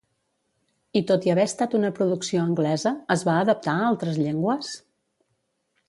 I 1.01 1.03
tot 1.11 1.27
i 1.27 1.33
haver 1.33 1.45
estat 1.49 1.75
una 1.81 1.91
producció 2.01 2.41
anglesa, 2.47 2.95
es 3.17 3.27
va 3.31 3.37
adaptar 3.43 3.79
a 3.79 3.85
altres 3.91 4.19
llengües? 4.25 4.77